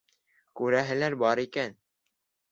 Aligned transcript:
—Күрәһеләр 0.61 1.15
бар 1.23 1.41
икән. 1.43 1.77